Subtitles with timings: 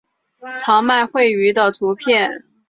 [0.57, 2.43] 长麦穗鱼的图片